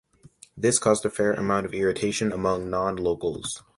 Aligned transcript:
This 0.57 0.79
caused 0.79 1.05
a 1.05 1.11
fair 1.11 1.33
amount 1.33 1.67
of 1.67 1.75
irritation 1.75 2.31
among 2.31 2.71
non-locals. 2.71 3.61